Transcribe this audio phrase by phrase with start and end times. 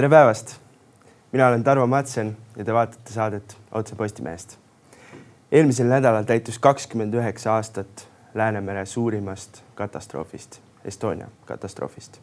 [0.00, 0.56] tere päevast!
[1.32, 4.56] mina olen Tarvo Matsen ja te vaatate saadet Otse Postimehest.
[5.52, 12.18] eelmisel nädalal täitus kakskümmend üheksa aastat Läänemere suurimast katastroofist, Estonia katastroofist.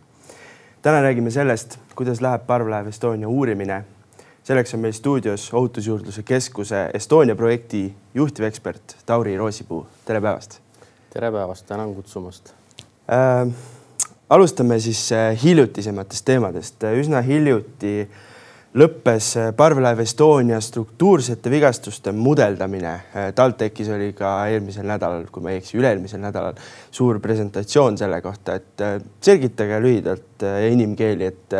[0.82, 3.86] täna räägime sellest, kuidas läheb parvlaev Estonia uurimine.
[4.44, 9.88] selleks on meil stuudios Ohutusjuurdluse Keskuse Estonia projekti juhtivekspert Tauri Roosipuu.
[10.06, 10.62] tere päevast!
[11.14, 12.54] tere päevast, tänan kutsumast
[13.12, 13.77] äh,.
[14.30, 16.84] Alustame siis äh, hiljutisematest teemadest.
[17.00, 18.02] üsna hiljuti
[18.78, 22.94] lõppes äh, parvlaev Estonia struktuursete vigastuste mudeldamine.
[23.16, 26.60] Äh, TalTechis oli ka eelmisel nädalal, kui ma ei eksi, üle-eelmisel nädalal
[26.92, 28.88] suur presentatsioon selle kohta, et
[29.24, 31.56] selgitage lühidalt inimkeeli, et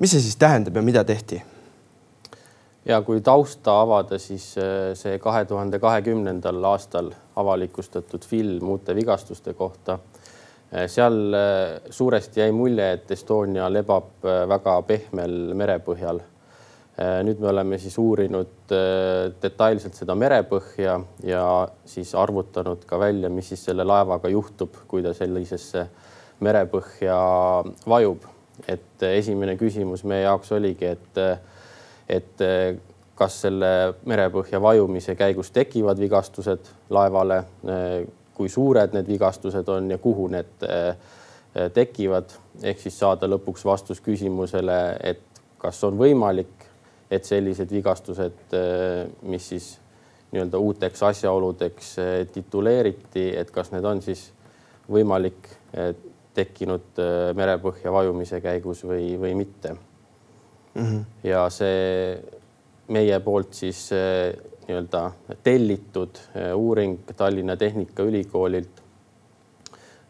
[0.00, 1.42] mis see siis tähendab ja mida tehti?
[2.84, 4.50] ja kui tausta avada, siis
[5.00, 9.98] see kahe tuhande kahekümnendal aastal avalikustatud film uute vigastuste kohta
[10.90, 16.22] seal eh, suuresti jäi mulje, et Estonia lebab eh, väga pehmel merepõhjal.
[16.94, 18.70] nüüd me oleme siis uurinud
[19.42, 20.92] detailselt seda merepõhja
[21.26, 21.46] ja
[21.90, 25.88] siis arvutanud ka välja, mis siis selle laevaga juhtub, kui ta sellisesse
[26.46, 27.16] merepõhja
[27.90, 28.30] vajub.
[28.70, 31.18] et esimene küsimus meie jaoks oligi, et,
[32.06, 32.46] et
[33.18, 33.72] kas selle
[34.06, 37.42] merepõhja vajumise käigus tekivad vigastused laevale
[38.34, 40.96] kui suured need vigastused on ja kuhu need äh,
[41.74, 45.22] tekivad, ehk siis saada lõpuks vastus küsimusele, et
[45.62, 46.66] kas on võimalik,
[47.10, 49.70] et sellised vigastused, äh, mis siis
[50.34, 51.90] nii-öelda uuteks asjaoludeks
[52.34, 54.32] tituleeriti, et kas need on siis
[54.90, 55.46] võimalik
[56.34, 56.98] tekkinud
[57.38, 59.76] merepõhja vajumise käigus või, või mitte
[60.74, 60.82] mm.
[60.82, 61.04] -hmm.
[61.30, 62.18] ja see
[62.88, 63.86] meie poolt siis
[64.68, 65.10] nii-öelda
[65.42, 68.82] tellitud eh, uuring Tallinna Tehnikaülikoolilt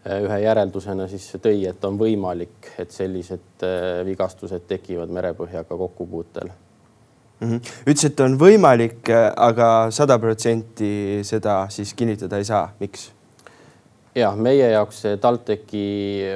[0.06, 6.48] eh, ühe järeldusena siis tõi, et on võimalik, et sellised eh, vigastused tekivad merepõhjaga kokkupuutel
[6.50, 7.48] mm.
[7.48, 7.74] -hmm.
[7.86, 13.10] ütles, et on võimalik, aga sada protsenti seda siis kinnitada ei saa, miks?
[14.14, 15.86] ja meie jaoks see TalTechi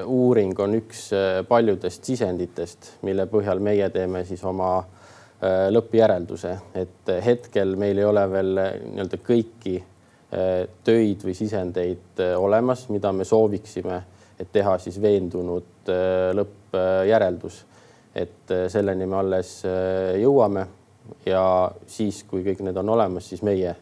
[0.05, 1.11] uuring on üks
[1.49, 4.97] paljudest sisenditest, mille põhjal meie teeme siis oma Äh,
[5.71, 12.88] lõppjärelduse, et hetkel meil ei ole veel äh, nii-öelda kõiki äh, töid või sisendeid olemas,
[12.91, 14.00] mida me sooviksime,
[14.38, 15.91] et teha siis veendunud
[16.38, 17.65] lõppjäreldus.
[18.15, 19.50] et selleni me alles
[20.19, 20.65] jõuame
[21.27, 21.43] ja
[21.87, 23.75] siis, kui kõik need on olemas, siis meie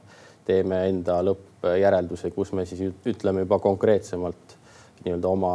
[0.44, 4.56] teeme enda lõppjärelduse, kus me siis ütleme juba konkreetsemalt
[5.04, 5.54] nii-öelda oma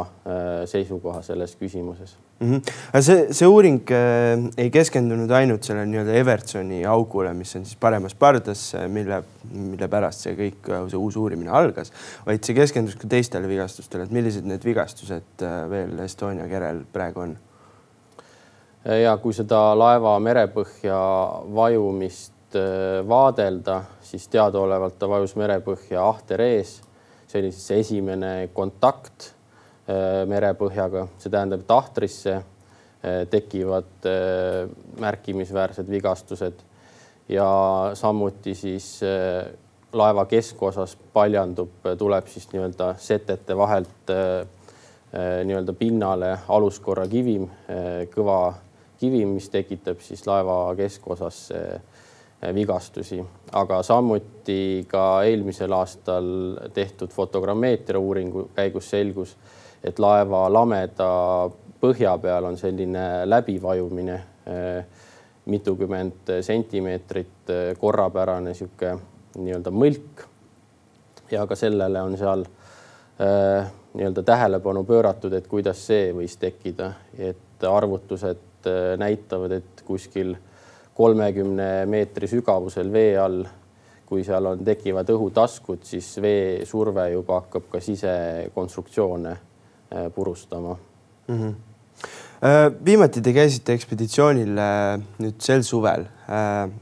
[0.66, 2.52] seisukoha selles küsimuses mm.
[2.52, 2.72] -hmm.
[2.92, 7.78] aga see, see uuring äh, ei keskendunud ainult selle nii-öelda Evertsoni augule, mis on siis
[7.80, 9.22] paremas pardas, äh, mille,
[9.52, 11.92] mille pärast see kõik, äh, see uus uurimine algas,
[12.26, 17.26] vaid see keskendus ka teistele vigastustele, et millised need vigastused äh, veel Estonia kerel praegu
[17.28, 17.38] on?
[18.82, 20.96] ja kui seda laeva merepõhja
[21.54, 26.80] vajumist äh, vaadelda, siis teadaolevalt ta vajus merepõhja ahter ees.
[27.26, 29.41] see oli siis esimene kontakt Äh,
[30.30, 34.68] merepõhjaga, see tähendab, et ahtrisse äh, tekivad äh,
[35.00, 36.60] märkimisväärsed vigastused
[37.28, 37.46] ja
[37.98, 39.00] samuti siis
[39.92, 44.10] laeva keskosas paljandub, tuleb siis nii-öelda setete vahelt
[45.46, 47.46] nii-öelda pinnale aluskorra kivim,
[48.12, 48.38] kõva
[49.00, 51.44] kivim, mis tekitab siis laeva keskosas
[52.54, 53.22] vigastusi,
[53.54, 56.26] aga samuti ka eelmisel aastal
[56.74, 59.36] tehtud fotogrammeetria uuringu käigus selgus,
[59.84, 61.08] et laeva lameda
[61.82, 64.84] põhja peal on selline läbivajumine, eh,
[65.50, 68.96] mitukümmend sentimeetrit eh, korrapärane sihuke
[69.38, 70.28] nii-öelda mõlk.
[71.32, 77.64] ja ka sellele on seal äh, nii-öelda tähelepanu pööratud, et kuidas see võis tekkida, et
[77.64, 78.68] arvutused
[79.00, 80.34] näitavad, et kuskil
[80.94, 83.46] kolmekümne meetri sügavusel vee all
[84.12, 89.32] kui seal on, tekivad õhutaskud, siis veesurve juba hakkab ka sisekonstruktsioone
[90.14, 90.76] purustama
[91.28, 91.36] mm.
[91.36, 91.54] -hmm
[92.82, 96.08] viimati te käisite ekspeditsioonil äh, nüüd sel suvel.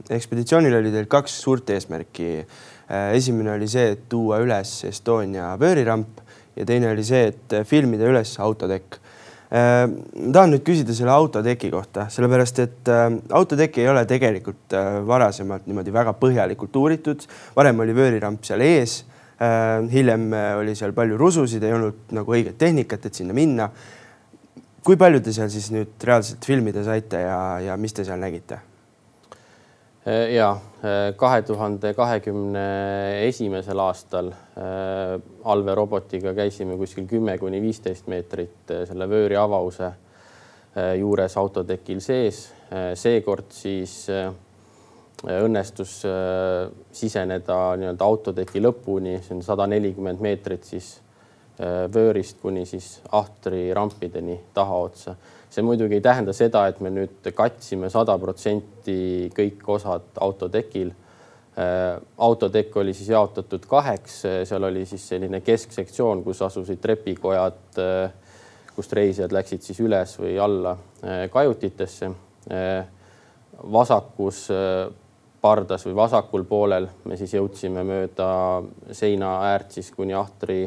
[0.09, 2.45] ekspeditsioonil oli teil kaks suurt eesmärki.
[3.13, 6.21] esimene oli see, et tuua üles Estonia vööriramp
[6.55, 8.97] ja teine oli see, et filmida üles autotekk.
[9.51, 12.91] tahan nüüd küsida selle autoteki kohta, sellepärast et
[13.29, 14.73] autotekki ei ole tegelikult
[15.05, 17.27] varasemalt niimoodi väga põhjalikult uuritud.
[17.55, 19.10] varem oli vööriramp seal ees Äh,
[19.91, 23.69] hiljem äh, oli seal palju rususid, ei olnud nagu õiget tehnikat, et sinna minna.
[24.83, 28.59] kui palju te seal siis nüüd reaalselt filmida saite ja, ja mis te seal nägite?
[30.05, 30.53] Äh, ja
[31.17, 32.61] kahe tuhande kahekümne
[33.27, 34.31] esimesel aastal
[35.45, 39.91] allveerobotiga käisime kuskil kümme kuni viisteist meetrit selle vööri avause
[40.97, 42.47] juures autotekil sees.
[42.97, 44.09] seekord siis
[45.21, 45.99] õnnestus
[46.97, 50.95] siseneda nii-öelda autoteki lõpuni, see on sada nelikümmend meetrit siis
[51.93, 55.13] vöörist kuni siis ahtri rampideni tahaotsa.
[55.49, 60.89] see muidugi ei tähenda seda, et me nüüd katsime sada protsenti kõik osad autotekil
[61.51, 68.13] Äh, autotekk oli siis jaotatud kaheks, seal oli siis selline kesksektsioon, kus asusid trepikojad, äh,
[68.71, 72.11] kust reisijad läksid siis üles või alla äh, kajutitesse.
[73.71, 74.47] vasakus
[75.41, 78.27] pardas või vasakul poolel me siis jõudsime mööda
[78.93, 80.61] seina äärt siis kuni ahtri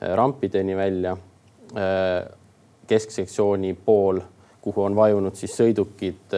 [0.00, 1.16] rampideni välja.
[2.86, 4.20] kesksektsiooni pool,
[4.60, 6.34] kuhu on vajunud siis sõidukid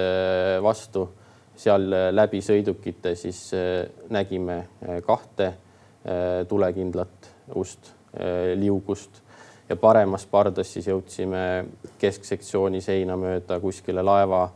[0.63, 1.09] vastu
[1.57, 3.51] seal läbi sõidukite siis
[4.11, 4.67] nägime
[5.07, 5.53] kahte
[6.49, 7.93] tulekindlat ust
[8.55, 9.23] liugust
[9.69, 11.67] ja paremas pardas siis jõudsime
[11.99, 14.47] kesksektsiooni seina mööda kuskile laeva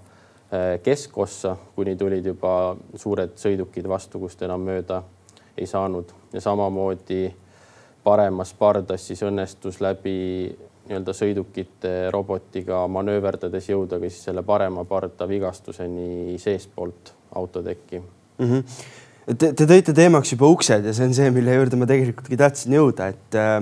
[0.83, 5.03] keskossa, kuni tulid juba suured sõidukid vastu, kust enam mööda
[5.59, 7.29] ei saanud ja samamoodi
[8.05, 10.17] paremas pardas siis õnnestus läbi
[10.91, 18.47] nii-öelda sõidukite robotiga manööverdades jõuda ka siis selle parema parda vigastuseni seestpoolt autotekki mm.
[18.47, 18.65] -hmm.
[19.39, 22.73] Te, te tõite teemaks juba uksed ja see on see, mille juurde ma tegelikult tahtsin
[22.75, 23.61] jõuda, et äh,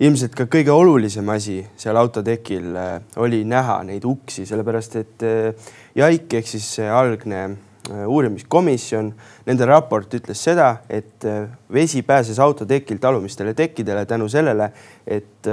[0.00, 5.72] ilmselt ka kõige olulisem asi seal autotekil äh, oli näha neid uksi, sellepärast et äh,
[5.98, 7.48] Jaik ehk siis see algne
[7.88, 9.06] Äh, uurimiskomisjon,
[9.46, 11.24] nende raport ütles seda, et
[11.72, 14.66] vesi pääses autotekilt alumistele tekkidele tänu sellele,
[15.06, 15.48] et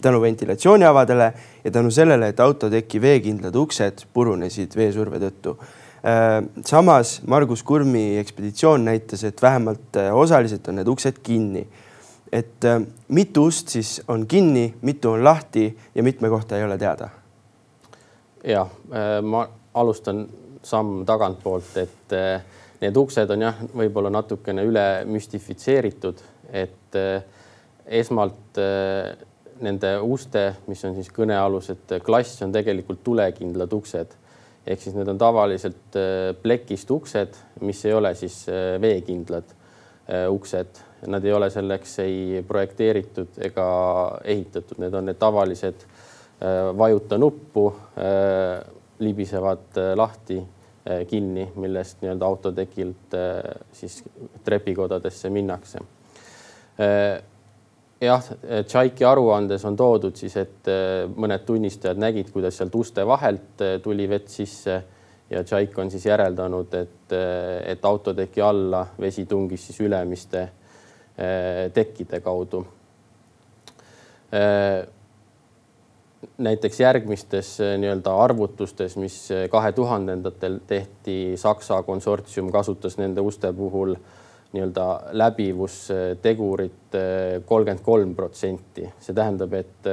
[0.00, 1.26] tänu ventilatsiooniavadele
[1.64, 5.56] ja tänu sellele, et autoteki veekindlad uksed purunesid veesurve tõttu.
[6.64, 11.66] samas Margus Kurmi ekspeditsioon näitas, et vähemalt osaliselt on need uksed kinni.
[12.32, 12.64] Et
[13.08, 17.08] mitu ust siis on kinni, mitu on lahti ja mitme kohta ei ole teada?
[18.46, 18.66] ja
[19.22, 20.26] ma alustan
[20.66, 22.42] samm tagantpoolt, et eh,
[22.82, 26.98] need uksed on jah, võib-olla natukene üle müstifitseeritud, et
[27.86, 28.58] esmalt
[29.62, 34.14] nende uste, mis on siis kõnealused klass, on tegelikult tulekindlad uksed.
[34.66, 35.98] ehk siis need on tavaliselt
[36.42, 38.44] plekist uksed, mis ei ole siis
[38.82, 39.54] veekindlad
[40.30, 43.66] uksed, nad ei ole selleks ei projekteeritud ega
[44.24, 45.86] ehitatud, need on need tavalised
[46.76, 47.70] vajuta nuppu,
[49.00, 50.40] libisevad lahti
[50.90, 53.42] Äh, kinni, millest nii-öelda autotekilt äh,
[53.74, 54.04] siis
[54.44, 55.80] trepikodadesse minnakse.
[56.78, 57.22] Äh,
[58.00, 58.28] jah,
[58.66, 60.70] Tšaiki aruandes on toodud siis, et
[61.16, 64.76] mõned tunnistajad nägid, kuidas sealt uste vahelt tuli vett sisse
[65.30, 67.16] ja Tšaik on siis järeldanud, et,
[67.72, 70.44] et autoteki alla vesi tungis siis ülemiste
[71.74, 72.66] tekkide kaudu.
[76.38, 83.52] Näiteks järgmistes äh, nii-öelda arvutustes, mis äh, kahe tuhandendatel tehti, Saksa konsortsium kasutas nende uste
[83.52, 83.94] puhul
[84.52, 89.90] nii-öelda läbivustegurit äh, kolmkümmend kolm protsenti, see tähendab, et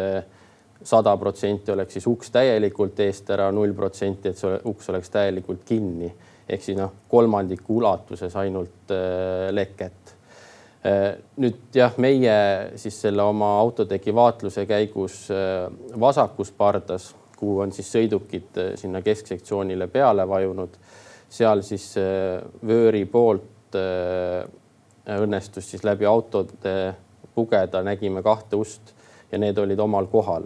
[0.83, 5.63] sada protsenti oleks siis uks täielikult eest ära, null protsenti, et see uks oleks täielikult
[5.67, 6.11] kinni.
[6.49, 8.91] Ehk siis noh, kolmandiku ulatuses ainult
[9.51, 10.11] leket.
[10.11, 10.22] Äh,
[10.83, 12.33] nüüd jah, meie
[12.79, 18.99] siis selle oma autoteki vaatluse käigus äh, vasakus pardas, kuhu on siis sõidukid äh, sinna
[19.05, 20.75] kesksektsioonile peale vajunud,
[21.33, 21.95] seal siis
[22.61, 26.73] vööri poolt õnnestus siis läbi autode
[27.33, 28.91] pugeda, nägime kahte ust
[29.31, 30.45] ja need olid omal kohal.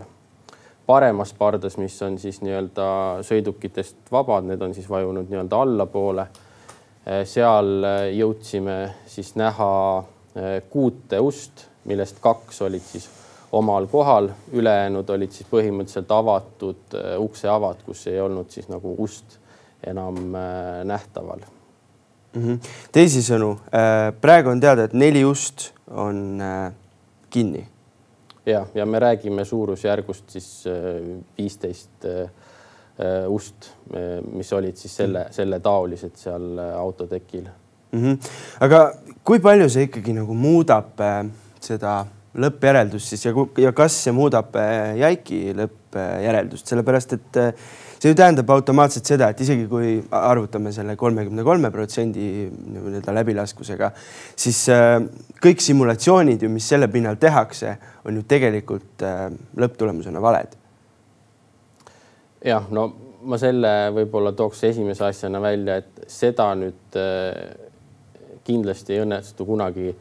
[0.88, 2.86] paremas pardas, mis on siis nii-öelda
[3.27, 6.27] sõidukitest vabad, need on siis vajunud nii-öelda allapoole.
[7.25, 7.84] seal
[8.15, 8.77] jõudsime
[9.12, 9.67] siis näha
[10.08, 10.17] Äh,
[10.70, 13.08] kuute ust, millest kaks olid siis
[13.51, 19.38] omal kohal, ülejäänud olid siis põhimõtteliselt avatud äh, ukseavad, kus ei olnud siis nagu ust
[19.88, 21.46] enam äh, nähtaval
[22.34, 22.44] mm.
[22.44, 22.60] -hmm.
[22.91, 23.56] teisisõnu,
[24.22, 26.41] praegu on teada, et neli ust on
[27.29, 27.67] kinni.
[28.46, 30.65] ja, ja me räägime suurusjärgust siis
[31.38, 32.06] viisteist
[33.27, 33.72] ust,
[34.32, 37.48] mis olid siis selle, selle taolised seal autotekil
[37.91, 38.03] mm.
[38.03, 38.32] -hmm.
[38.60, 38.82] aga
[39.27, 41.17] kui palju see ikkagi nagu muudab äh,
[41.63, 41.98] seda
[42.38, 47.65] lõppjäreldust siis ja, ja kas see muudab äh, Jaiki lõppjäreldust, sellepärast et äh,
[47.98, 53.89] see ju tähendab automaatselt seda, et isegi kui arvutame selle kolmekümne kolme protsendi nii-öelda läbilaskusega,
[54.38, 54.62] siis
[55.44, 57.74] kõik simulatsioonid ju, mis selle pinnal tehakse,
[58.06, 59.01] on ju tegelikult
[59.58, 60.53] lõpptulemusena valed.
[62.46, 62.86] jah, no
[63.27, 67.01] ma selle võib-olla tooks esimese asjana välja, et seda nüüd
[68.48, 69.92] kindlasti ei õnnestu kunagi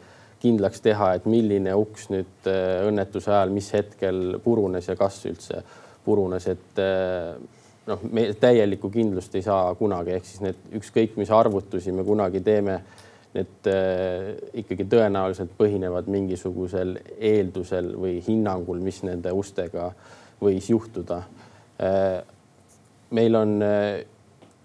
[0.43, 5.63] kindlaks teha, et milline uks nüüd äh, õnnetuse ajal, mis hetkel purunes ja kas üldse
[6.07, 6.79] purunes, et
[7.89, 12.45] noh, me täielikku kindlust ei saa kunagi, ehk siis need ükskõik mis arvutusi me kunagi
[12.47, 12.77] teeme,
[13.35, 13.67] need
[14.63, 19.91] ikkagi tõenäoliselt põhinevad mingisugusel eeldusel või hinnangul, mis nende ustega
[20.39, 21.25] võis juhtuda.
[23.11, 23.59] meil on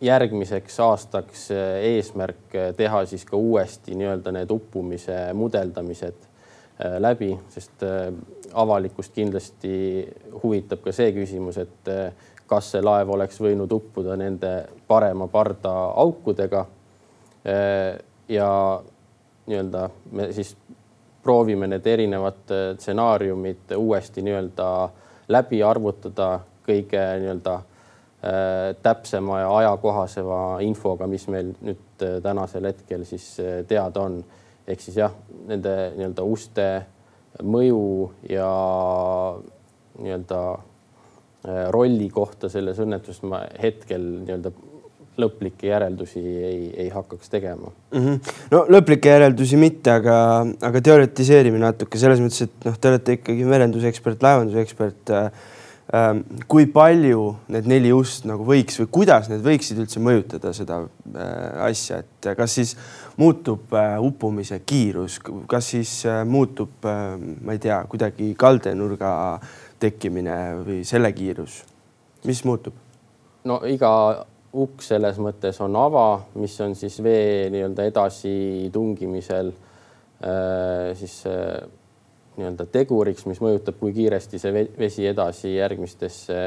[0.01, 1.47] järgmiseks aastaks
[1.81, 6.27] eesmärk teha siis ka uuesti nii-öelda need uppumise mudeldamised
[6.99, 7.83] läbi, sest
[8.57, 9.73] avalikkust kindlasti
[10.43, 11.91] huvitab ka see küsimus, et
[12.49, 14.51] kas see laev oleks võinud uppuda nende
[14.87, 16.65] parema parda aukudega.
[18.29, 18.49] ja
[19.47, 20.55] nii-öelda me siis
[21.23, 24.67] proovime need erinevad stsenaariumid uuesti nii-öelda
[25.27, 27.59] läbi arvutada kõige nii-öelda
[28.85, 33.25] täpsema ja ajakohasema infoga, mis meil nüüd tänasel hetkel siis
[33.67, 34.19] teada on.
[34.67, 35.15] ehk siis jah,
[35.49, 36.67] nende nii-öelda uste
[37.41, 38.51] mõju ja
[39.97, 40.41] nii-öelda
[41.41, 44.51] Äh, rolli kohta selles õnnetuses ma hetkel nii-öelda
[45.17, 48.03] lõplikke järeldusi ei, ei hakkaks tegema mm.
[48.03, 48.35] -hmm.
[48.51, 50.17] no lõplikke järeldusi mitte, aga,
[50.61, 55.41] aga teoritiseerime natuke selles mõttes, et noh, te olete ikkagi merendusekspert, laevandusekspert äh,.
[55.91, 60.77] Äh, kui palju need neli ust nagu võiks või kuidas need võiksid üldse mõjutada seda
[60.85, 62.77] äh, asja, et kas siis
[63.19, 65.17] muutub äh, uppumise kiirus,
[65.51, 71.59] kas siis äh, muutub äh,, ma ei tea, kuidagi kaldenurga äh, tekkimine või selle kiirus,
[72.29, 72.77] mis muutub?
[73.43, 73.91] no iga
[74.51, 81.59] uks selles mõttes on ava, mis on siis vee nii-öelda edasitungimisel äh, siis äh,
[82.37, 86.37] nii-öelda teguriks, mis mõjutab, kui kiiresti see vesi edasi järgmistesse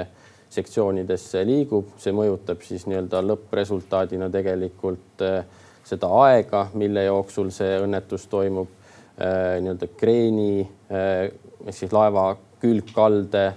[0.55, 5.45] sektsioonidesse liigub, see mõjutab siis nii-öelda lõppresultaadina tegelikult äh,
[5.85, 11.29] seda aega, mille jooksul see õnnetus toimub äh,, nii-öelda kreeni äh,
[11.65, 13.53] ehk siis laeva külgkalde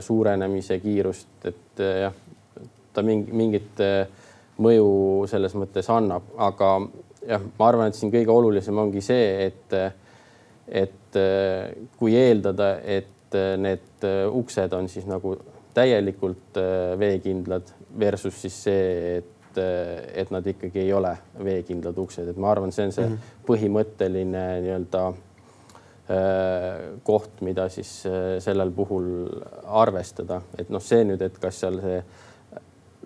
[0.00, 2.14] suurenemise kiirust, et jah,
[2.96, 3.82] ta mingi, mingit
[4.64, 6.70] mõju selles mõttes annab, aga
[7.26, 9.76] jah, ma arvan, et siin kõige olulisem ongi see, et,
[10.70, 11.18] et
[11.98, 15.36] kui eeldada, et need uksed on siis nagu
[15.74, 16.58] täielikult
[16.98, 19.58] veekindlad versus siis see, et,
[20.22, 21.12] et nad ikkagi ei ole
[21.42, 23.42] veekindlad uksed, et ma arvan, see on see mm -hmm.
[23.46, 25.04] põhimõtteline nii-öelda
[27.06, 27.90] koht, mida siis
[28.42, 29.28] sellel puhul
[29.64, 32.00] arvestada, et noh, see nüüd, et kas seal see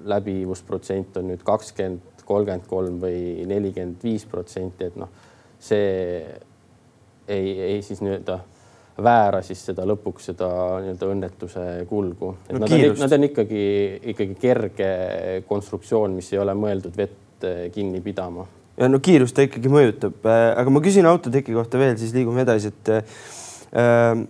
[0.09, 5.13] läbivusprotsent on nüüd kakskümmend, kolmkümmend kolm või nelikümmend viis protsenti, et noh,
[5.61, 6.25] see
[7.29, 8.39] ei, ei siis nii-öelda
[9.03, 10.49] väära siis seda lõpuks seda
[10.85, 12.35] nii-öelda õnnetuse kulgu.
[12.53, 13.65] no, nad, on, nad on ikkagi,
[14.15, 14.91] ikkagi kerge
[15.49, 18.47] konstruktsioon, mis ei ole mõeldud vett kinni pidama
[18.79, 22.43] ja no kiirust ta ikkagi mõjutab, äh, aga ma küsin autoteki kohta veel, siis liigume
[22.43, 24.25] edasi, et äh,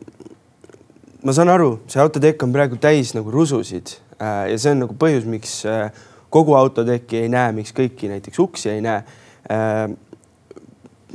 [1.24, 4.96] ma saan aru, see autotekk on praegu täis nagu rususid äh, ja see on nagu
[5.00, 5.88] põhjus, miks äh,
[6.34, 9.04] kogu autotekki ei näe, miks kõiki näiteks uksi ei näe
[9.50, 9.86] äh,.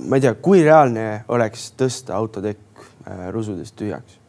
[0.08, 4.20] Ma ei tea, kui reaalne oleks tõsta autotekk äh, rusudest tühjaks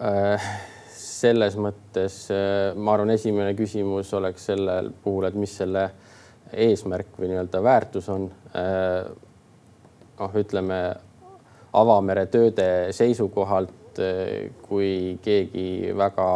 [0.00, 0.54] äh,?
[0.94, 5.86] selles mõttes äh, ma arvan, esimene küsimus oleks sellel puhul, et mis selle
[6.52, 8.26] eesmärk või nii-öelda väärtus on.
[10.18, 10.78] Noh, ütleme
[11.74, 13.98] avamere tööde seisukohalt,
[14.62, 16.28] kui keegi väga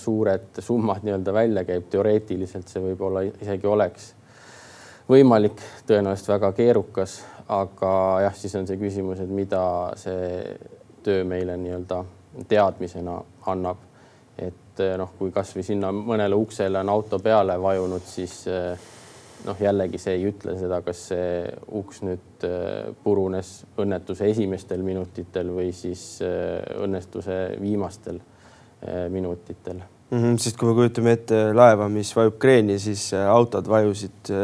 [0.00, 4.14] suured summad nii-öelda välja käib, teoreetiliselt see võib-olla isegi oleks
[5.10, 7.92] võimalik, tõenäoliselt väga keerukas, aga
[8.26, 9.62] jah, siis on see küsimus, et mida
[9.98, 10.54] see
[11.04, 12.04] töö meile nii-öelda
[12.48, 13.18] teadmisena
[13.50, 13.82] annab.
[14.38, 18.88] Et eh, noh, kui kasvõi sinna mõnele uksele on auto peale vajunud, siis eh,
[19.46, 21.30] noh, jällegi see ei ütle seda, kas see
[21.80, 28.22] uks nüüd eh, purunes õnnetuse esimestel minutitel või siis õnnestuse viimastel
[29.12, 30.18] minutitel mm.
[30.18, 34.34] -hmm, sest kui me kujutame ette laeva, mis vajub kreeni, siis autod vajusid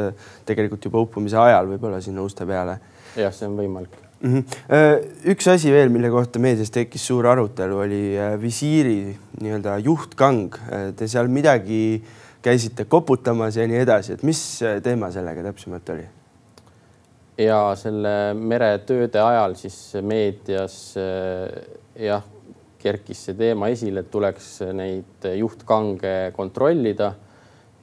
[0.47, 2.81] tegelikult juba uppumise ajal võib-olla sinna uste peale.
[3.17, 4.35] jah, see on võimalik mm.
[4.35, 5.31] -hmm.
[5.33, 10.55] üks asi veel, mille kohta meedias tekkis suur arutelu, oli äh, visiiri nii-öelda juhtkang.
[10.73, 12.03] Äh, te seal midagi
[12.43, 16.07] käisite koputamas ja nii edasi, et mis teema sellega täpsemalt oli?
[17.37, 22.23] ja selle meretööde ajal siis meedias jah,
[22.87, 27.13] kerkis see teema esile, et tuleks neid juhtkange kontrollida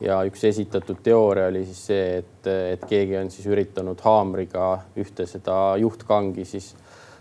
[0.03, 4.69] ja üks esitatud teooria oli siis see, et, et keegi on siis üritanud haamriga
[4.99, 6.73] ühte seda juhtkangi siis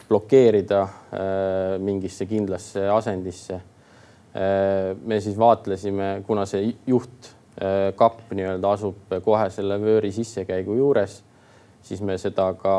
[0.09, 4.97] blokeerida äh, mingisse kindlasse asendisse äh,.
[5.05, 11.21] me siis vaatlesime, kuna see juhtkapp äh, nii-öelda asub kohe selle vööri sissekäigu juures,
[11.83, 12.77] siis me seda ka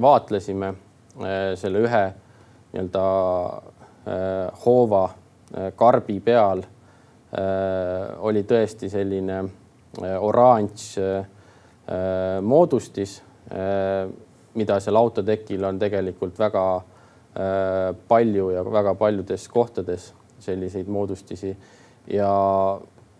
[0.00, 2.04] vaatlesime äh, selle ühe
[2.72, 3.06] nii-öelda
[4.64, 5.04] hoova
[5.76, 6.62] karbi peal
[8.26, 9.38] oli tõesti selline
[10.20, 10.84] oranž
[12.46, 13.16] moodustis,
[14.56, 16.66] mida seal autotekil on tegelikult väga
[18.08, 21.50] palju ja väga paljudes kohtades selliseid moodustisi
[22.12, 22.30] ja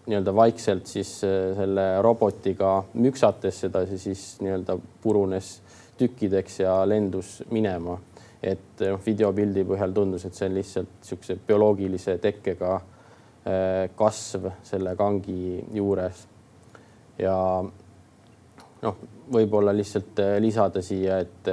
[0.07, 5.57] nii-öelda vaikselt siis selle robotiga müksates sedasi siis nii-öelda purunes
[5.99, 7.99] tükkideks ja lendus minema.
[8.43, 14.95] Et noh, videopildi põhjal tundus, et see on lihtsalt niisuguse bioloogilise tekkega äh, kasv selle
[14.99, 16.27] kangi juures.
[17.19, 17.37] ja
[18.83, 19.03] noh,
[19.33, 21.51] võib-olla lihtsalt äh, lisada siia, et,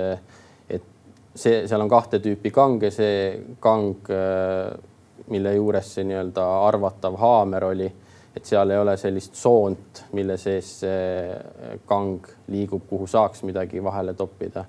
[0.70, 0.88] et
[1.36, 4.12] see, seal on kahte tüüpi kange, see kang,
[5.32, 7.92] mille juures see nii-öelda arvatav haamer oli
[8.36, 14.16] et seal ei ole sellist soont, mille sees see kang liigub, kuhu saaks midagi vahele
[14.18, 14.66] toppida.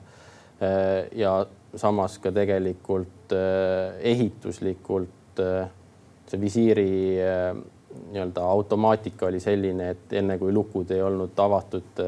[1.16, 1.32] ja
[1.76, 5.66] samas ka tegelikult eh, ehituslikult eh,
[6.30, 6.90] see visiiri
[7.20, 7.50] eh,
[7.94, 12.00] nii-öelda automaatika oli selline, et enne kui lukud ei olnud avatud,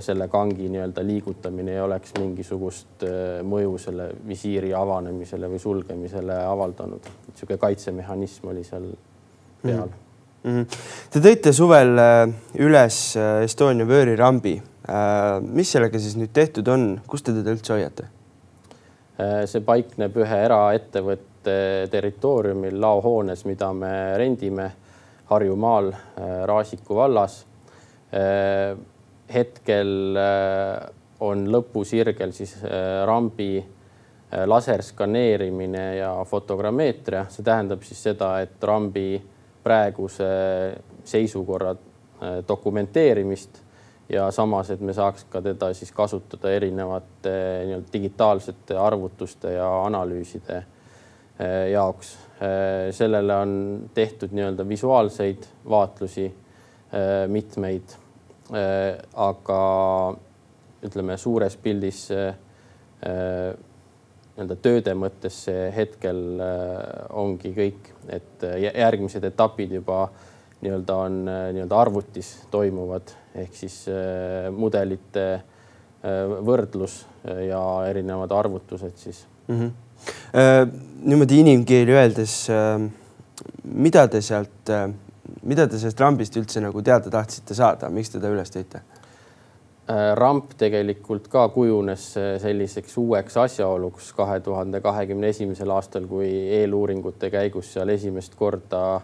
[0.00, 3.04] selle kangi nii-öelda liigutamine ei oleks mingisugust
[3.46, 7.10] mõju selle visiiri avanemisele või sulgemisele avaldanud.
[7.28, 8.88] niisugune kaitsemehhanism oli seal
[9.60, 10.00] peal mm
[10.44, 10.60] mm.
[10.60, 10.66] -hmm.
[11.10, 12.28] Te tõite suvel äh,
[12.60, 14.62] üles äh, Estonia vöörirambi.
[14.88, 18.08] Äh, mis sellega siis nüüd tehtud on, kus te teda üldse hoiate?
[19.14, 21.54] See paikneb ühe eraettevõtte
[21.92, 24.70] territooriumil laohoones, mida me rendime
[25.30, 25.92] Harjumaal
[26.50, 27.44] Raasiku vallas.
[29.34, 30.18] hetkel
[31.20, 32.56] on lõpusirgel siis
[33.06, 33.64] rambi
[34.46, 39.22] laserskaneerimine ja fotogrammeetria, see tähendab siis seda, et rambi
[39.64, 40.28] praeguse
[41.04, 43.62] seisukorra äh, dokumenteerimist
[44.08, 47.32] ja samas, et me saaks ka teda siis kasutada erinevate
[47.64, 50.66] nii-öelda digitaalsete arvutuste ja analüüside äh,
[51.72, 52.14] jaoks.
[52.42, 56.32] Äh, sellele on tehtud nii-öelda visuaalseid vaatlusi
[57.26, 57.96] mitmeid.
[59.14, 59.60] aga
[60.84, 62.04] ütleme suures pildis
[63.00, 66.20] nii-öelda tööde mõttes see hetkel
[67.10, 70.04] ongi kõik, et järgmised etapid juba
[70.64, 73.80] nii-öelda on äh, nii-öelda arvutis toimuvad ehk siis
[74.54, 75.24] mudelite
[76.44, 77.00] võrdlus
[77.48, 79.56] ja erinevad arvutused siis mm.
[79.58, 80.74] -hmm.
[81.08, 82.34] niimoodi inimkeeli öeldes,
[83.64, 84.70] mida te sealt,
[85.42, 88.84] mida te sellest rambist üldse nagu teada tahtsite saada, miks te ta üles tõite?
[89.84, 96.30] Äh, ramp tegelikult ka kujunes äh, selliseks uueks asjaoluks kahe tuhande kahekümne esimesel aastal, kui
[96.56, 99.02] eeluuringute käigus seal esimest korda äh,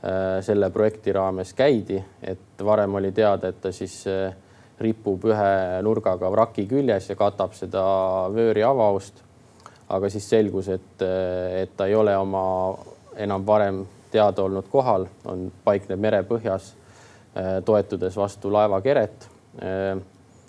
[0.00, 3.98] selle projekti raames käidi, et varem oli teada, et ta siis
[4.80, 5.50] ripub ühe
[5.84, 7.82] nurgaga vraki küljes ja katab seda
[8.32, 9.20] vööri avaust.
[9.88, 12.44] aga siis selgus, et, et ta ei ole oma
[13.16, 16.72] enam varem teada olnud kohal, on, paikneb merepõhjas,
[17.66, 19.98] toetudes vastu laevakeret Äh,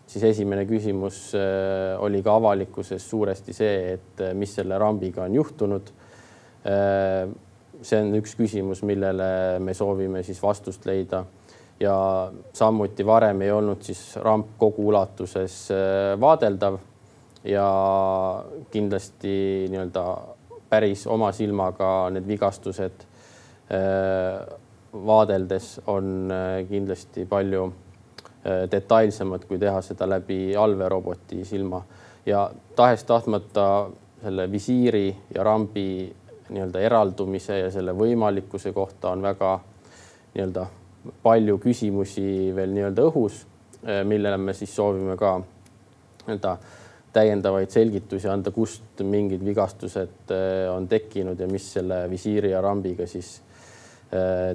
[0.05, 5.39] siis esimene küsimus äh, oli ka avalikkuses suuresti see, et äh, mis selle rambiga on
[5.39, 5.93] juhtunud.
[7.81, 11.23] See on üks küsimus, millele me soovime siis vastust leida.
[11.81, 11.95] Ja
[12.53, 15.55] samuti varem ei olnud siis ramp kogu ulatuses
[16.21, 16.77] vaadeldav
[17.49, 17.65] ja
[18.69, 19.31] kindlasti
[19.73, 20.03] nii-öelda
[20.69, 23.07] päris oma silmaga need vigastused
[24.93, 26.29] vaadeldes on
[26.69, 27.71] kindlasti palju
[28.41, 31.83] Äh, detailsemad, kui teha seda läbi allveeroboti silma.
[32.25, 33.65] Ja tahes-tahtmata
[34.23, 36.09] selle visiiri ja rambi
[36.51, 39.55] nii-öelda eraldumise ja selle võimalikkuse kohta on väga
[40.35, 40.65] nii-öelda
[41.23, 43.41] palju küsimusi veel nii-öelda õhus,
[43.83, 46.55] äh, millele me siis soovime ka nii-öelda
[47.11, 53.07] täiendavaid selgitusi anda, kust mingid vigastused äh, on tekkinud ja mis selle visiiri ja rambiga
[53.07, 53.39] siis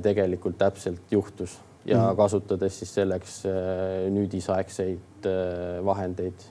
[0.05, 1.55] tegelikult täpselt juhtus
[1.87, 2.17] ja mm -hmm.
[2.17, 3.39] kasutades siis selleks
[4.13, 5.29] nüüdisaegseid
[5.85, 6.45] vahendeid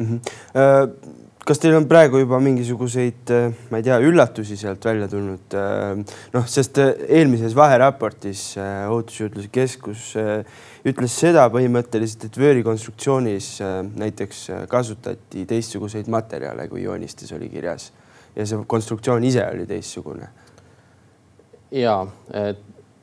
[0.00, 0.06] mm.
[0.06, 1.20] -hmm.
[1.46, 3.32] kas teil on praegu juba mingisuguseid,
[3.70, 5.56] ma ei tea, üllatusi sealt välja tulnud?
[6.34, 8.56] noh, sest eelmises vaheraportis
[8.88, 10.14] Ohutusjuurdluse Keskus
[10.84, 13.58] ütles seda põhimõtteliselt, et vöörikonstruktsioonis
[13.96, 17.92] näiteks kasutati teistsuguseid materjale, kui joonistes oli kirjas
[18.36, 20.28] ja see konstruktsioon ise oli teistsugune.
[21.70, 22.06] ja,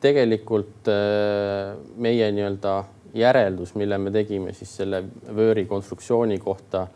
[0.04, 2.74] tegelikult äh, meie nii-öelda
[3.18, 5.04] järeldus, mille me tegime siis selle
[5.36, 6.88] vööri konstruktsiooni kohta,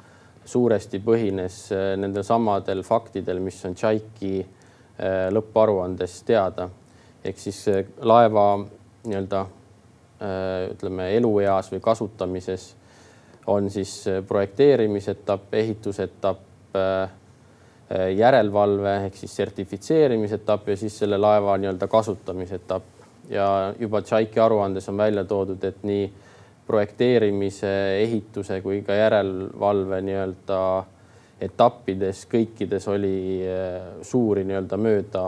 [0.45, 6.69] suuresti põhines äh, nendel samadel faktidel, mis on Tšaiki äh, lõpparuandes teada.
[7.23, 7.65] ehk siis
[8.01, 8.45] laeva
[9.05, 9.45] nii-öelda
[10.71, 12.63] ütleme elueas või kasutamises
[13.49, 13.91] on siis
[14.27, 16.73] projekteerimisetapp, ehitusetapp,
[18.15, 23.01] järelevalve ehk siis sertifitseerimise etapp ja siis selle laeva nii-öelda kasutamise etapp
[23.32, 26.10] ja juba Tšaiki aruandes on välja toodud, et nii
[26.67, 27.72] projekteerimise,
[28.04, 30.60] ehituse kui ka järelevalve nii-öelda
[31.41, 33.41] etappides kõikides oli
[34.06, 35.24] suuri nii-öelda mööda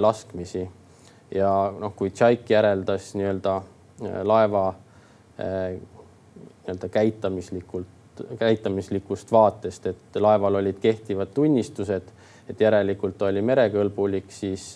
[0.00, 0.62] laskmisi.
[1.34, 3.56] Ja noh, kui Tšaik järeldas nii-öelda
[4.28, 4.66] laeva
[5.38, 12.12] nii-öelda käitamislikult, käitamislikust vaatest, et laeval olid kehtivad tunnistused,
[12.48, 14.74] et järelikult oli merekõlbulik, siis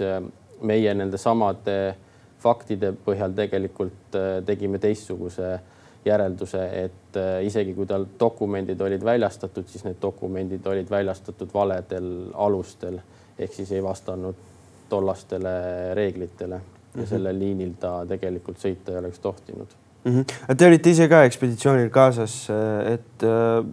[0.67, 1.95] meie nende samade
[2.43, 5.57] faktide põhjal tegelikult äh, tegime teistsuguse
[6.07, 12.11] järelduse, et äh, isegi kui tal dokumendid olid väljastatud, siis need dokumendid olid väljastatud valedel
[12.35, 13.01] alustel
[13.39, 14.39] ehk siis ei vastanud
[14.89, 15.57] tollastele
[15.95, 17.09] reeglitele ja mm -hmm.
[17.09, 19.67] sellel liinil ta tegelikult sõita ei oleks tohtinud
[20.05, 20.13] mm.
[20.21, 20.55] -hmm.
[20.57, 22.49] Te olite ise ka ekspeditsioonil kaasas,
[22.93, 23.67] et äh,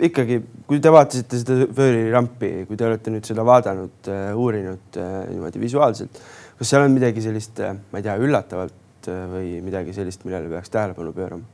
[0.00, 4.96] ikkagi, kui te vaatasite seda Fööri rampi, kui te olete nüüd seda vaadanud äh,, uurinud
[4.96, 6.20] äh, niimoodi visuaalselt,
[6.60, 10.50] kas seal on midagi sellist, äh, ma ei tea, üllatavat äh, või midagi sellist, millele
[10.52, 11.46] peaks tähelepanu pöörama?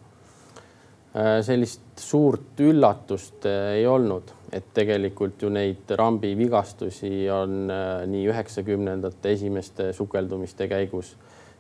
[1.15, 7.71] Äh, sellist suurt üllatust ei olnud, et tegelikult ju neid rambi vigastusi on
[8.11, 11.15] nii üheksakümnendate esimeste sukeldumiste käigus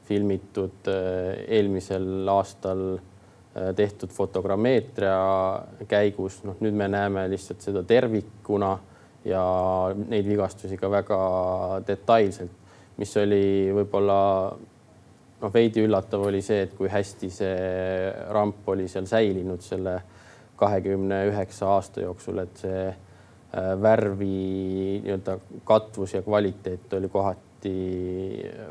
[0.06, 2.84] filmitud eelmisel aastal
[3.78, 5.16] tehtud fotogrammeetria
[5.90, 8.76] käigus, noh, nüüd me näeme lihtsalt seda tervikuna
[9.26, 9.42] ja
[9.96, 11.18] neid vigastusi ka väga
[11.88, 12.65] detailselt,
[12.96, 14.18] mis oli võib-olla
[15.40, 17.56] noh, veidi üllatav oli see, et kui hästi see
[18.32, 19.98] ramp oli seal säilinud selle
[20.56, 27.78] kahekümne üheksa aasta jooksul, et see äh, värvi nii-öelda katvus ja kvaliteet oli kohati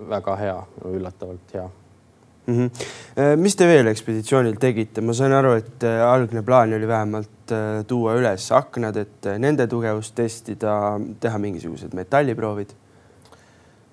[0.10, 0.60] väga hea,
[0.90, 1.68] üllatavalt hea
[2.48, 2.56] mm.
[2.56, 3.36] -hmm.
[3.38, 7.84] mis te veel ekspeditsioonil tegite, ma sain aru, et äh, algne plaan oli vähemalt äh,
[7.88, 12.74] tuua üles aknad, et nende tugevust testida, teha mingisugused metalliproovid.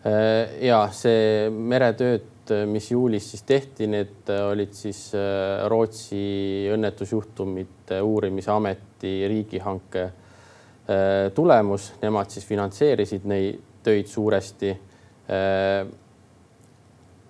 [0.03, 5.13] Ja see meretööd, mis juulis siis tehti, need olid siis
[5.71, 6.23] Rootsi
[6.75, 10.07] õnnetusjuhtumite uurimise ameti riigihanke
[11.37, 14.73] tulemus, nemad siis finantseerisid neid töid suuresti
[15.31, 15.87] Äh,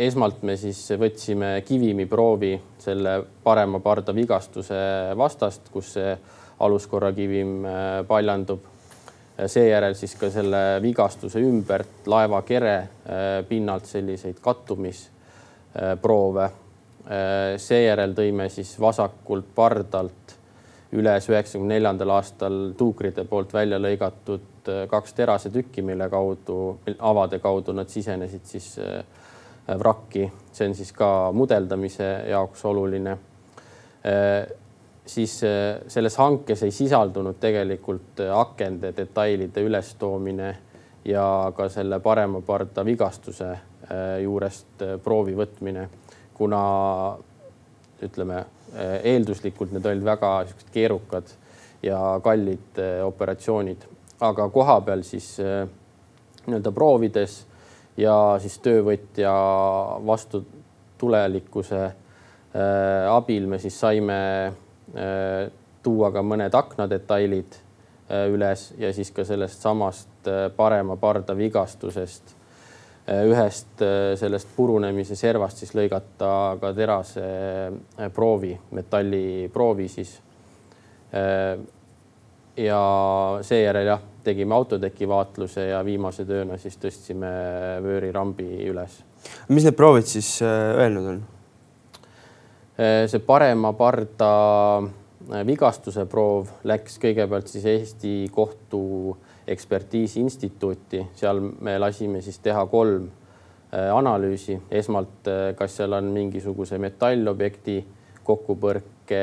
[0.01, 4.79] esmalt me siis võtsime kivimiproovi selle parema parda vigastuse
[5.19, 6.15] vastast, kus see
[6.63, 8.65] aluskorrakivim äh, paljandub.
[9.47, 12.87] Seejärel siis ka selle vigastuse ümbert laeva kere äh,
[13.49, 16.51] pinnalt selliseid kattumisproove.
[17.59, 20.37] seejärel tõime siis vasakult pardalt
[20.93, 27.73] üles üheksakümne neljandal aastal tuukrite poolt välja lõigatud Äh, kaks terasetükki, mille kaudu, avade kaudu
[27.73, 29.03] nad sisenesid siis äh,
[29.79, 33.17] vrakki, see on siis ka mudeldamise jaoks oluline.
[35.03, 35.41] Äh, siis
[35.89, 40.57] selles hankes ei sisaldunud tegelikult akende detailide ülestoomine
[41.05, 43.49] ja ka selle parema parda vigastuse
[44.23, 45.89] juurest proovi võtmine,
[46.35, 46.61] kuna
[48.03, 48.45] ütleme
[49.03, 50.31] eelduslikult need olid väga
[50.73, 51.35] keerukad
[51.83, 53.83] ja kallid operatsioonid.
[54.23, 55.67] Aga kohapeal siis äh,
[56.47, 57.41] nii-öelda proovides
[57.99, 59.33] ja siis töövõtja
[60.07, 64.53] vastutulelikkuse äh, abil me siis saime äh,
[65.83, 67.59] tuua ka mõned aknadetailid
[68.29, 72.35] üles ja siis ka sellest samast parema parda vigastusest
[73.09, 73.83] ühest
[74.21, 76.29] sellest purunemise servast siis lõigata
[76.61, 77.25] ka terase
[78.15, 80.13] proovi, metalliproovi siis.
[82.57, 82.83] ja
[83.43, 87.31] seejärel jah tegime autoteki vaatluse ja viimase tööna siis tõstsime
[87.83, 89.03] vöörirambi üles.
[89.49, 91.23] mis need proovid siis äh, öelnud on?
[92.83, 94.29] Äh, see parema parda
[94.83, 98.81] äh, vigastuse proov läks kõigepealt siis Eesti Kohtu
[99.47, 103.11] Ekspertiisi Instituuti, seal me lasime siis teha kolm
[103.73, 107.77] analüüsi, esmalt, kas seal on mingisuguse metallobjekti
[108.27, 109.21] kokkupõrke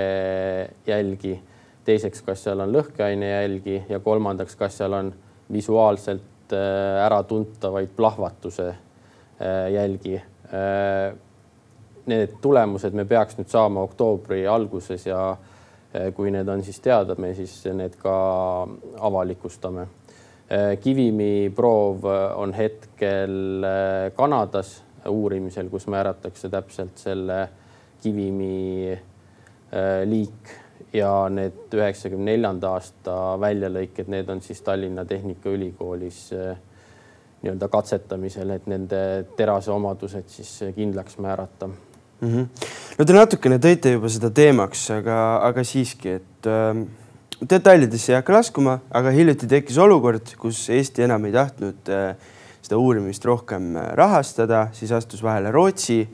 [0.87, 1.35] jälgi.
[1.85, 3.75] Teiseks, kas seal on lõhkeaine jälgi.
[3.93, 5.13] Ja kolmandaks, kas seal on
[5.53, 6.55] visuaalselt
[7.05, 8.71] äratuntavaid plahvatuse
[9.75, 10.17] jälgi.
[12.09, 15.21] Need tulemused me peaks nüüd saama oktoobri alguses ja
[16.15, 18.13] kui need on siis teada, me siis need ka
[18.97, 19.87] avalikustame.
[20.81, 23.65] kivimi proov on hetkel
[24.15, 27.49] Kanadas uurimisel, kus määratakse täpselt selle
[28.01, 28.97] kivimi
[30.05, 30.55] liik
[30.93, 36.23] ja need üheksakümne neljanda aasta väljalõiked, need on siis Tallinna Tehnikaülikoolis
[37.43, 39.03] nii-öelda katsetamisel, et nende
[39.37, 41.69] terase omadused siis kindlaks määrata
[42.21, 42.27] mm.
[42.27, 42.47] -hmm.
[42.97, 46.83] no te natukene tõite juba seda teemaks, aga, aga siiski, et äh,
[47.39, 52.15] detailidesse ei hakka laskuma, aga hiljuti tekkis olukord, kus Eesti enam ei tahtnud äh,
[52.61, 56.07] seda uurimist rohkem äh, rahastada, siis astus vahele Rootsi.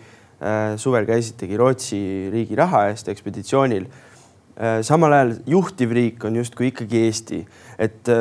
[0.78, 1.98] suvel käisitegi Rootsi
[2.30, 3.86] riigi raha eest ekspeditsioonil.
[4.82, 7.39] samal ajal juhtiv riik on justkui ikkagi Eesti,
[7.80, 8.12] et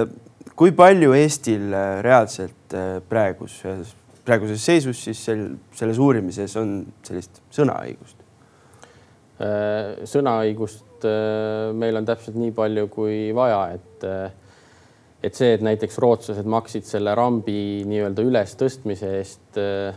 [0.57, 1.75] kui palju Eestil
[2.07, 2.77] reaalselt
[3.09, 8.21] praeguses, praeguses seisus siis sel, selles uurimises on sellist sõnaõigust?
[10.09, 14.33] sõnaõigust et äh, meil on täpselt nii palju kui vaja, et äh,
[15.25, 19.95] et see, et näiteks rootslased maksid selle rambi nii-öelda ülestõstmise eest, äh,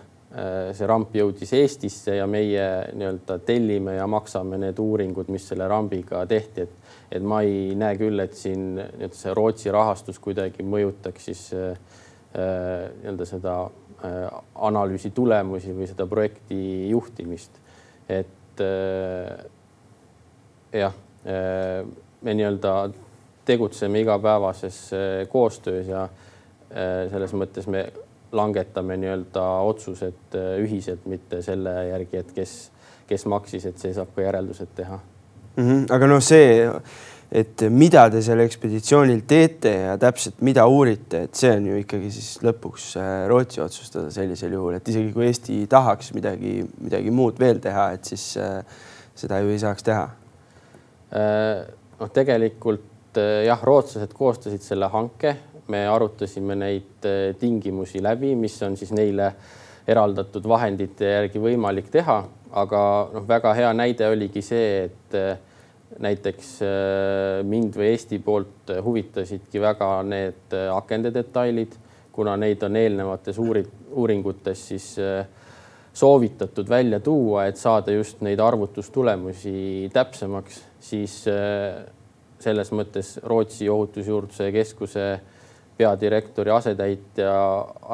[0.75, 2.63] see ramp jõudis Eestisse ja meie
[2.95, 7.95] nii-öelda tellime ja maksame need uuringud, mis selle rambiga tehti, et et ma ei näe
[7.95, 11.43] küll, et siin nii-öelda see Rootsi rahastus kuidagi mõjutaks siis
[12.35, 13.53] nii-öelda seda
[14.55, 16.57] analüüsi tulemusi või seda projekti
[16.91, 17.51] juhtimist.
[18.07, 18.61] et
[20.73, 20.93] jah,
[21.25, 21.85] äh,
[22.21, 22.89] me nii-öelda
[23.45, 27.87] tegutseme igapäevases äh, koostöös ja äh, selles mõttes me
[28.31, 32.55] langetame nii-öelda otsused ühiselt, mitte selle järgi, et kes,
[33.07, 34.99] kes maksis, et see saab ka järeldused teha
[35.57, 35.63] mm.
[35.63, 35.93] -hmm.
[35.93, 36.69] aga noh, see,
[37.31, 42.11] et mida te seal ekspeditsioonil teete ja täpselt mida uurite, et see on ju ikkagi
[42.11, 42.93] siis lõpuks
[43.27, 48.05] Rootsi otsustada sellisel juhul, et isegi kui Eesti tahaks midagi, midagi muud veel teha, et
[48.05, 48.37] siis
[49.17, 50.07] seda ju ei saaks teha
[51.07, 51.63] Äh,
[51.99, 55.37] noh, tegelikult äh, jah, rootslased koostasid selle hanke,
[55.71, 59.31] me arutasime neid äh, tingimusi läbi, mis on siis neile
[59.87, 62.17] eraldatud vahendite järgi võimalik teha,
[62.59, 62.81] aga
[63.13, 65.15] noh, väga hea näide oligi see, et
[65.99, 66.49] näiteks
[67.47, 71.75] mind või Eesti poolt huvitasidki väga need akende detailid,
[72.11, 74.89] kuna neid on eelnevates uuri-, uuringutes siis
[75.97, 81.85] soovitatud välja tuua, et saada just neid arvutustulemusi täpsemaks siis äh,
[82.39, 85.07] selles mõttes Rootsi ohutusjuurdluse keskuse
[85.77, 87.31] peadirektori asetäitja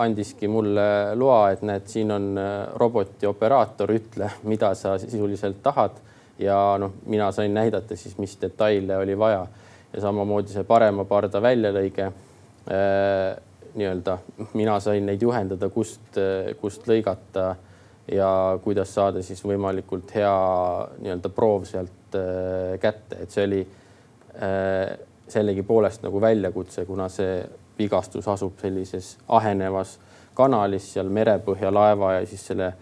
[0.04, 6.00] andiski mulle loa, et näed, siin on äh, roboti operaator, ütle, mida sa sisuliselt tahad.
[6.40, 9.48] Ja noh, mina sain näidata siis, mis detaile oli vaja
[9.94, 13.36] ja samamoodi see parema parda väljalõige äh,.
[13.74, 14.18] nii-öelda
[14.54, 16.18] mina sain neid juhendada, kust,
[16.62, 17.56] kust lõigata
[18.12, 18.30] ja
[18.64, 20.34] kuidas saada siis võimalikult hea
[21.00, 27.40] nii-öelda proov sealt Äh, kätte, et see oli äh, sellegipoolest nagu väljakutse, kuna see
[27.78, 29.96] vigastus asub sellises ahenevas
[30.38, 32.74] kanalis seal merepõhja laeva ja siis selle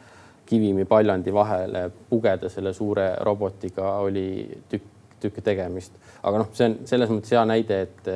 [0.51, 4.25] kivimi paljandi vahele pugeda selle suure robotiga oli
[4.69, 4.89] tükk,
[5.23, 5.95] tükk tegemist.
[6.23, 8.11] aga noh, see on selles mõttes hea näide, et,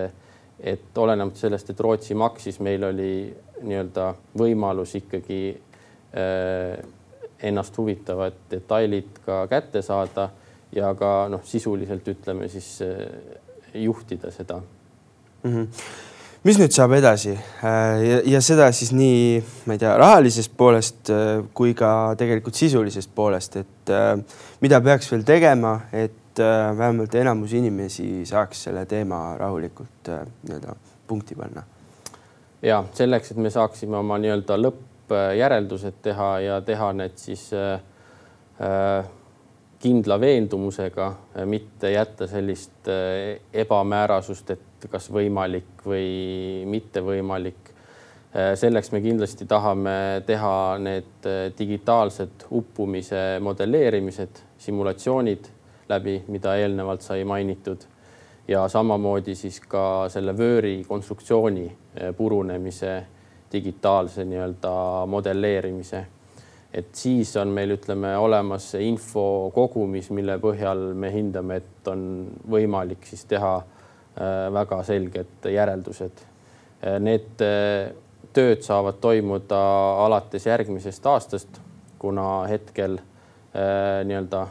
[0.76, 3.14] et olenemata sellest, et Rootsi maksis, meil oli
[3.64, 6.84] nii-öelda võimalus ikkagi äh,
[7.46, 10.30] ennast huvitavad detailid ka kätte saada
[10.76, 13.06] ja ka noh, sisuliselt ütleme siis eh,
[13.86, 14.60] juhtida seda
[15.44, 15.52] mm.
[15.52, 15.68] -hmm.
[16.46, 21.10] Mis nüüd saab edasi äh, ja, ja seda siis nii, ma ei tea, rahalisest poolest
[21.14, 24.12] äh, kui ka tegelikult sisulisest poolest, et äh,
[24.62, 30.74] mida peaks veel tegema, et vähemalt enamus inimesi saaks selle teema rahulikult nii-öelda
[31.08, 31.64] punkti panna?
[32.66, 39.08] ja selleks, et me saaksime oma nii-öelda lõppjäreldused teha ja teha need siis äh,
[39.80, 41.08] kindla veendumusega,
[41.48, 42.90] mitte jätta sellist
[43.54, 47.72] ebamäärasust, et kas võimalik või mitte võimalik.
[48.36, 55.52] Eh, selleks me kindlasti tahame teha need eh, digitaalsed uppumise modelleerimised, simulatsioonid
[55.90, 57.86] läbi, mida eelnevalt sai mainitud
[58.48, 61.66] ja samamoodi siis ka selle vööri konstruktsiooni
[62.18, 62.92] purunemise
[63.54, 64.74] digitaalse nii-öelda
[65.10, 66.04] modelleerimise
[66.76, 72.02] et siis on meil, ütleme, olemas see info kogumis, mille põhjal me hindame, et on
[72.52, 73.75] võimalik siis teha äh,
[74.54, 76.24] väga selged järeldused.
[76.84, 77.92] Äh, need äh,
[78.36, 79.60] tööd saavad toimuda
[80.06, 81.62] alates järgmisest aastast,
[82.00, 83.00] kuna hetkel
[83.56, 84.42] nii-öelda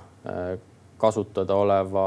[0.97, 2.07] kasutada oleva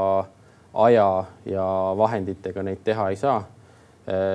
[0.82, 1.06] aja
[1.46, 1.66] ja
[1.96, 3.44] vahenditega neid teha ei saa.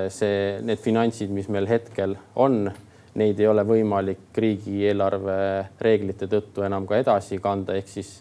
[0.08, 2.70] see, need finantsid, mis meil hetkel on
[3.20, 5.36] neid ei ole võimalik riigieelarve
[5.82, 8.16] reeglite tõttu enam ka edasi kanda, ehk siis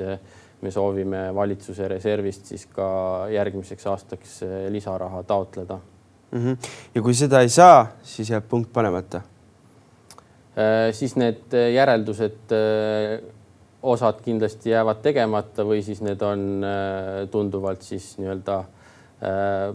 [0.63, 2.87] me soovime valitsuse reservist siis ka
[3.33, 5.79] järgmiseks aastaks eh, lisaraha taotleda
[6.31, 6.39] mm.
[6.39, 6.57] -hmm.
[6.95, 10.91] ja kui seda ei saa, siis jääb punkt panemata äh,?
[10.91, 13.21] siis need järeldused äh,
[13.83, 16.63] osad kindlasti jäävad tegemata või siis need on
[17.31, 18.63] tunduvalt siis nii-öelda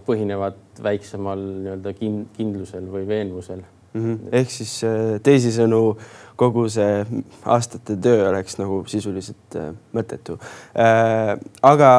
[0.06, 1.92] põhinevad väiksemal nii-öelda
[2.36, 3.60] kindlusel või veenvusel
[3.92, 4.14] mm.
[4.14, 4.28] -hmm.
[4.32, 5.96] ehk siis äh, teisisõnu
[6.38, 10.38] kogu see aastate töö oleks nagu sisuliselt äh, mõttetu.
[10.78, 11.90] Äh, aga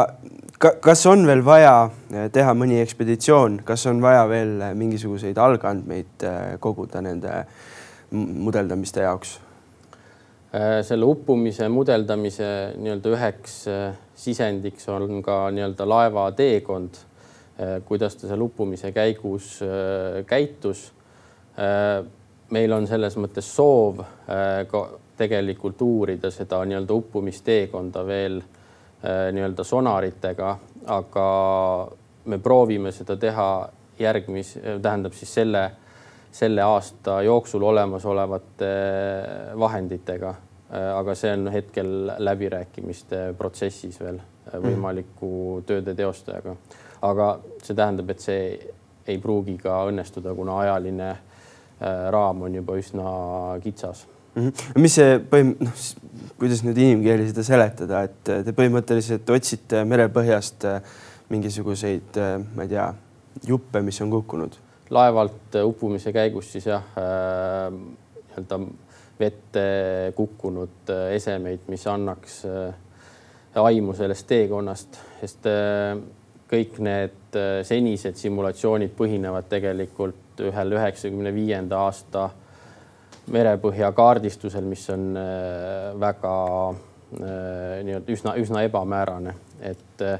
[0.60, 1.90] ka, kas on veel vaja
[2.32, 6.26] teha mõni ekspeditsioon, kas on vaja veel mingisuguseid algandmeid
[6.60, 7.46] koguda nende
[8.12, 9.40] mudeldamiste jaoks?
[10.82, 12.46] selle uppumise mudeldamise
[12.82, 13.58] nii-öelda üheks
[14.18, 16.98] sisendiks on ka nii-öelda laeva teekond,
[17.86, 19.60] kuidas ta seal uppumise käigus
[20.26, 20.88] käitus
[22.50, 24.84] meil on selles mõttes soov äh, ka
[25.20, 30.56] tegelikult uurida seda nii-öelda uppumisteekonda veel äh, nii-öelda sonaritega,
[30.96, 31.28] aga
[32.30, 33.50] me proovime seda teha
[34.00, 35.64] järgmis, tähendab siis selle,
[36.32, 40.36] selle aasta jooksul olemasolevate äh, vahenditega.
[40.70, 41.88] aga see on hetkel
[42.22, 44.20] läbirääkimiste protsessis veel
[44.62, 46.54] võimaliku tööde teostajaga.
[47.02, 47.30] aga
[47.64, 48.44] see tähendab, et see
[49.10, 51.29] ei pruugi ka õnnestuda, kuna ajaline Äh,
[52.12, 53.12] raam on juba üsna
[53.64, 54.48] kitsas mm.
[54.48, 54.82] -hmm.
[54.84, 55.86] mis see põhim-, noh,
[56.40, 60.82] kuidas nüüd inimkeeli seda seletada, et te põhimõtteliselt otsite merepõhjast äh,
[61.30, 62.90] mingisuguseid, äh, ma ei tea,
[63.48, 64.60] juppe, mis on kukkunud?
[64.90, 67.74] laevalt uppumise käigus siis jah äh,,
[68.30, 68.60] nii-öelda
[69.20, 69.64] vette
[70.16, 72.74] kukkunud esemeid, mis annaks äh,
[73.60, 75.98] aimu sellest teekonnast, sest äh,
[76.50, 82.30] kõik need senised simulatsioonid põhinevad tegelikult ühel üheksakümne viienda aasta
[83.32, 86.34] merepõhja kaardistusel, mis on äh, väga
[86.70, 90.20] äh, nii-öelda üsna, üsna ebamäärane, et äh,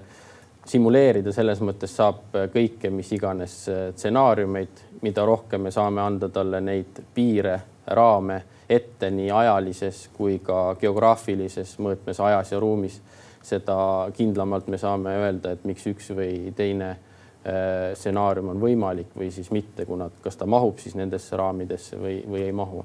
[0.70, 7.02] simuleerida selles mõttes saab kõike, mis iganes stsenaariumeid, mida rohkem me saame anda talle neid
[7.16, 7.56] piire,
[7.90, 13.00] raame ette nii ajalises kui ka geograafilises mõõtmes ajas ja ruumis,
[13.44, 16.96] seda kindlamalt me saame öelda, et miks üks või teine
[17.40, 22.18] Äh, stsenaarium on võimalik või siis mitte, kuna kas ta mahub siis nendesse raamidesse või,
[22.28, 22.84] või ei mahu.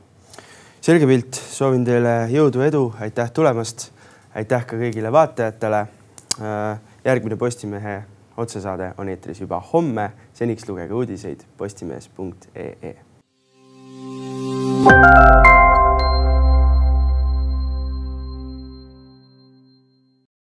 [0.80, 3.90] selge pilt, soovin teile jõudu, edu, aitäh tulemast.
[4.34, 5.80] aitäh ka kõigile vaatajatele.
[6.38, 8.04] Äh, järgmine Postimehe
[8.36, 10.12] otsesaade on eetris juba homme.
[10.34, 12.94] seniks lugege uudiseid postimees.ee